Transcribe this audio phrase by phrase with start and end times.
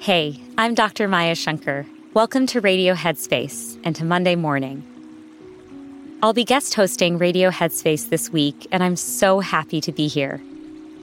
[0.00, 1.08] Hey, I'm Dr.
[1.08, 1.84] Maya Shankar.
[2.14, 4.82] Welcome to Radio Headspace and to Monday Morning.
[6.22, 10.40] I'll be guest hosting Radio Headspace this week, and I'm so happy to be here.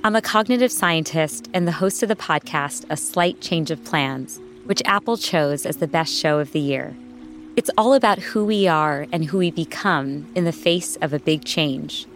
[0.03, 4.39] I'm a cognitive scientist and the host of the podcast A Slight Change of Plans,
[4.65, 6.95] which Apple chose as the best show of the year.
[7.55, 11.19] It's all about who we are and who we become in the face of a
[11.19, 12.07] big change.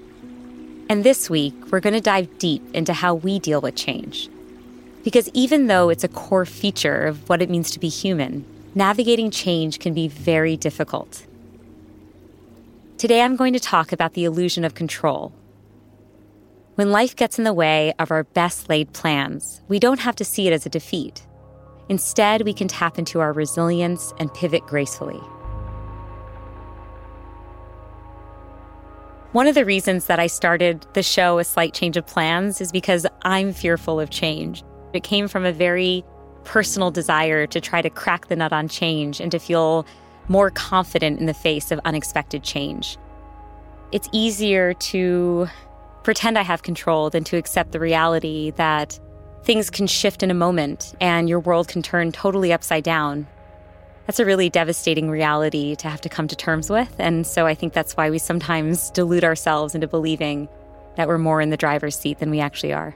[0.90, 4.31] And this week, we're going to dive deep into how we deal with change
[5.04, 8.46] because even though it's a core feature of what it means to be human,
[8.76, 11.26] navigating change can be very difficult.
[12.98, 15.34] Today, I'm going to talk about the illusion of control.
[16.76, 20.26] When life gets in the way of our best laid plans, we don't have to
[20.26, 21.26] see it as a defeat.
[21.90, 25.20] Instead, we can tap into our resilience and pivot gracefully.
[29.32, 32.72] One of the reasons that I started the show A Slight Change of Plans is
[32.72, 34.64] because I'm fearful of change.
[34.94, 36.04] It came from a very
[36.44, 39.86] personal desire to try to crack the nut on change and to feel
[40.28, 42.98] more confident in the face of unexpected change.
[43.92, 45.48] It's easier to
[46.04, 49.00] pretend I have control than to accept the reality that
[49.44, 53.28] things can shift in a moment and your world can turn totally upside down.
[54.08, 56.94] That's a really devastating reality to have to come to terms with.
[56.98, 60.48] And so I think that's why we sometimes delude ourselves into believing
[60.96, 62.96] that we're more in the driver's seat than we actually are.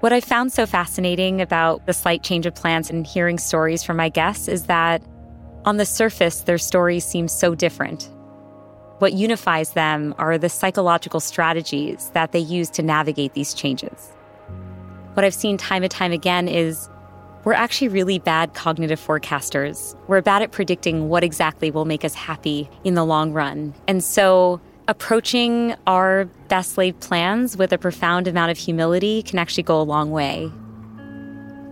[0.00, 3.98] What I found so fascinating about the slight change of plans and hearing stories from
[3.98, 5.02] my guests is that
[5.66, 8.08] on the surface, their stories seem so different.
[9.00, 14.08] What unifies them are the psychological strategies that they use to navigate these changes.
[15.12, 16.88] What I've seen time and time again is
[17.44, 19.94] we're actually really bad cognitive forecasters.
[20.08, 23.74] We're bad at predicting what exactly will make us happy in the long run.
[23.86, 29.62] And so, approaching our best laid plans with a profound amount of humility can actually
[29.62, 30.50] go a long way.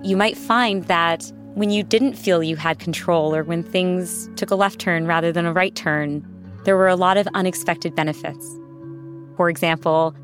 [0.05, 4.53] You might find that when you didn't feel you had control or when things took
[4.53, 6.25] a left turn rather than a right turn,
[6.65, 8.57] there were a lot of unexpected benefits.
[9.37, 10.15] For example,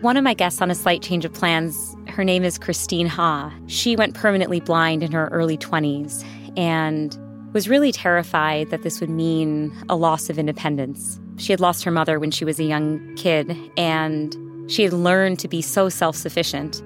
[0.00, 3.52] one of my guests on a slight change of plans, her name is Christine Ha.
[3.66, 6.24] She went permanently blind in her early 20s
[6.56, 7.18] and
[7.56, 11.18] was really terrified that this would mean a loss of independence.
[11.38, 14.36] She had lost her mother when she was a young kid, and
[14.70, 16.82] she had learned to be so self sufficient.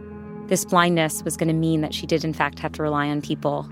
[0.46, 3.20] This blindness was going to mean that she did, in fact, have to rely on
[3.20, 3.68] people.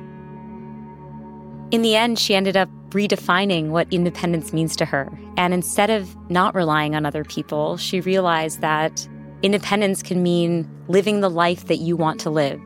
[1.70, 5.08] In the end, she ended up redefining what independence means to her.
[5.36, 9.08] And instead of not relying on other people, she realized that
[9.40, 12.60] Independence can mean living the life that you want to live.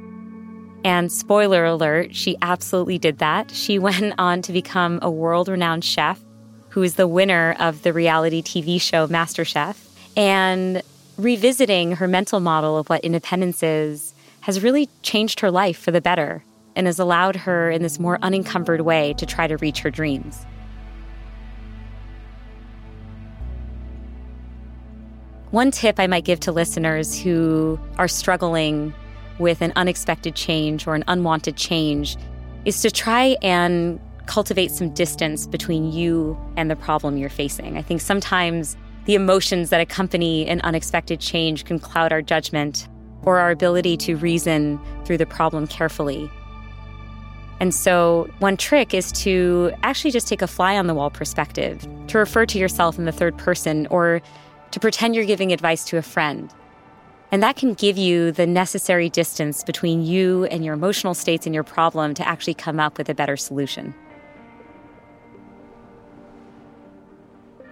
[0.84, 3.50] And spoiler alert, she absolutely did that.
[3.50, 6.20] She went on to become a world renowned chef
[6.70, 9.76] who is the winner of the reality TV show MasterChef.
[10.16, 10.82] And
[11.18, 16.00] revisiting her mental model of what independence is has really changed her life for the
[16.00, 16.42] better
[16.74, 20.44] and has allowed her in this more unencumbered way to try to reach her dreams.
[25.50, 28.94] One tip I might give to listeners who are struggling
[29.42, 32.16] with an unexpected change or an unwanted change
[32.64, 37.76] is to try and cultivate some distance between you and the problem you're facing.
[37.76, 42.88] I think sometimes the emotions that accompany an unexpected change can cloud our judgment
[43.24, 46.30] or our ability to reason through the problem carefully.
[47.60, 51.86] And so, one trick is to actually just take a fly on the wall perspective,
[52.08, 54.20] to refer to yourself in the third person, or
[54.72, 56.52] to pretend you're giving advice to a friend.
[57.32, 61.54] And that can give you the necessary distance between you and your emotional states and
[61.54, 63.94] your problem to actually come up with a better solution.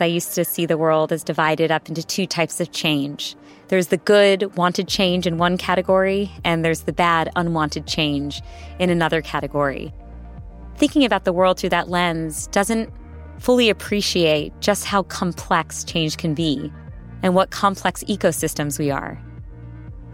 [0.01, 3.37] I used to see the world as divided up into two types of change.
[3.69, 8.41] There's the good, wanted change in one category, and there's the bad, unwanted change
[8.79, 9.93] in another category.
[10.77, 12.91] Thinking about the world through that lens doesn't
[13.39, 16.73] fully appreciate just how complex change can be
[17.23, 19.23] and what complex ecosystems we are.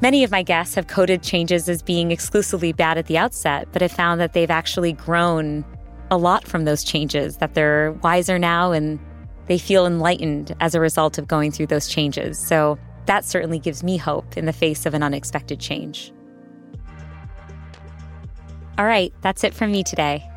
[0.02, 3.80] Many of my guests have coded changes as being exclusively bad at the outset, but
[3.80, 5.64] have found that they've actually grown
[6.10, 9.00] a lot from those changes, that they're wiser now and
[9.46, 12.38] they feel enlightened as a result of going through those changes.
[12.38, 16.12] So that certainly gives me hope in the face of an unexpected change.
[18.76, 20.28] All right, that's it from me today.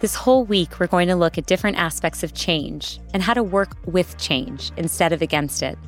[0.00, 3.42] This whole week, we're going to look at different aspects of change and how to
[3.42, 5.78] work with change instead of against it.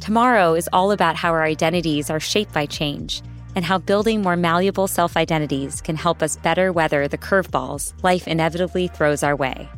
[0.00, 3.22] Tomorrow is all about how our identities are shaped by change
[3.54, 8.28] and how building more malleable self identities can help us better weather the curveballs life
[8.28, 9.68] inevitably throws our way.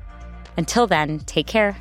[0.57, 1.77] Until then, take care.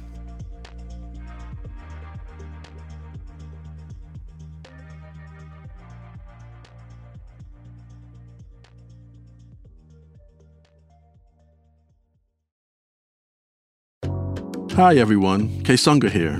[14.77, 16.39] Hi everyone, Kessonga here.